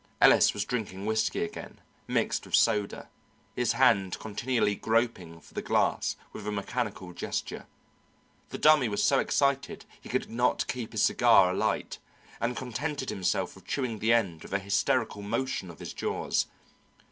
[0.19, 3.07] Ellis was drinking whisky again, mixed with soda,
[3.55, 7.67] his hand continually groping for the glass with a mechanical gesture;
[8.49, 11.99] the Dummy was so excited he could not keep his cigar alight,
[12.39, 16.47] and contented himself with chewing the end with an hysterical motion of his jaws.